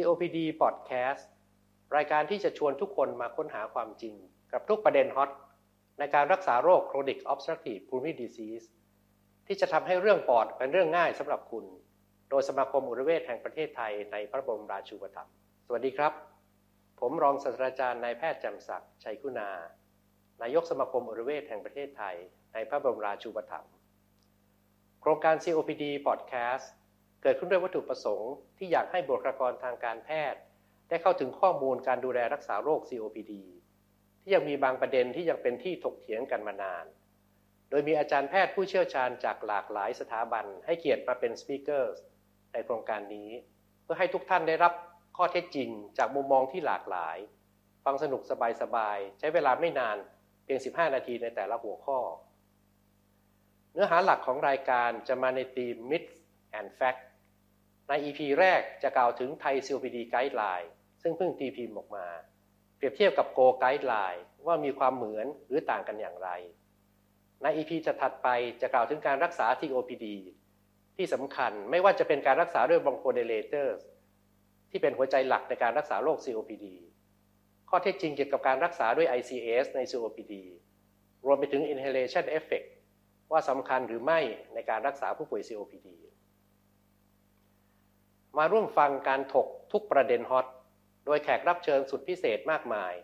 [0.00, 1.24] COPD Podcast
[1.96, 4.14] รายการที่จะชวนทุกคนมาค้นหาความจริง
[4.52, 5.30] กับทุกประเด็นฮอต
[5.98, 8.66] ในการรักษาโรค Chronic Obstructive Pulmonary Disease
[9.46, 11.64] ที่จะทำให้เรื่องปอดเป็นเรื่องง่ายสำหรับคุณ
[12.30, 15.32] โดยสมาคมอุรเวชแห่งประเทศไทยในพระบรมราชูปถัมภ์
[15.66, 16.12] สวัสดีครับ
[17.00, 19.50] ผมรองศาสตราจารย์นายแพทย์จำศักดิ์ชัยคุณา
[20.42, 22.16] นายกสมาคมอุรเวชแห่งประเทศไทย
[22.54, 23.72] ในพระบรมราชูปถัมภ์
[25.00, 26.66] โครงการ COPD Podcast
[27.22, 30.40] เกิดขึ้นด้วยวัตถุประสงค์ที่อยากให้บุคลากรทางการแพทย์
[30.88, 33.32] ได้เข้าถึงข้อมูลการดูแลรักษาโรค COPD
[34.22, 36.84] ที่ยังมีบางประเด็นที่ยังเป็นที่ถกเถียงกันมานาน
[37.70, 41.96] โดยมีอาจารย์แพทย์ผู้เชี่ยวชาญจากหลากหลายสถาบัน ให้เกียรติมาเป็นสปีกเกอร์
[42.52, 43.30] ในโครงการนี้
[43.82, 44.72] เพื่อให้ทุกท่านได้รับ
[45.16, 47.16] ข้อเท็จจริง จากมุมมองที่หลากหลาย
[47.84, 48.22] ฟังสนุก
[48.62, 49.96] สบายๆใช้เวลาไม่นาน
[50.44, 51.98] เพียง 15 นาทีในแต่ละหัวข้อ
[53.72, 56.16] เนื้อหาหลักของรายการจะมาในธีม Myths
[56.58, 57.00] and Fact
[57.88, 60.68] ใน EP แรกจะกล่าวถึงไทย COPD Guideline
[61.02, 62.06] ซึ่งเพิ่งตีพิมพ์ออกมา
[62.76, 66.30] เปรียบเทียบกับ Go Guideline ว่ามีความเหมือนหรือต่างกันอย่างไร
[67.42, 68.28] ใน EP จะถัดไป
[68.62, 70.06] จะกล่าวถึงการรักษา COPD
[70.96, 73.80] ที่สำคัญไม่ว่าจะเป็นการรักษาด้วย bronchodilators
[74.70, 76.66] ที่เป็นหัวใจหลักในการรักษาโรค COPD
[77.70, 80.34] ข้อเท็จจริงเกี่ยวกับการรักษาด้วย ICS ใน COPD
[81.26, 82.68] รวมไปถึง inhalation effect
[83.32, 84.20] ว่าสำคัญหรือไม่
[84.54, 85.88] ในการรักษาผู้ป่วย COPD
[88.38, 90.46] มาร่วมฟังการถกทุกประเด็นฮอต
[91.06, 92.94] โดยแขกรับเชิญสุดพิเศษมากมาย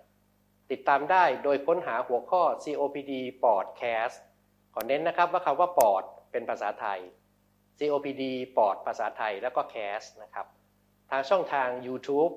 [0.71, 3.13] ติดตามได้โดยค้นหาหัวข้อ COPD
[3.45, 4.17] Podcast
[4.75, 7.01] ขอเน้นนะครับว่าคำว่าปอดเป็นภาษาไทย
[7.79, 8.23] COPD
[8.57, 10.47] ปอดภาษาไทยแล้วก็ cast นะครับ
[11.11, 12.33] ทางช่องทาง YouTube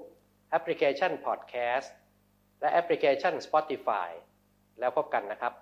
[0.49, 1.87] แอปพลิเคชัน Podcast
[2.61, 4.09] และแอปพลิเคชัน Spotify
[4.79, 5.53] แล้วพบกันนะครับ